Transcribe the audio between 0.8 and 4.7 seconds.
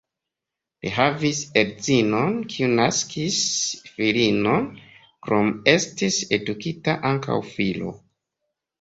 Li havis edzinon, kiu naskis filinon,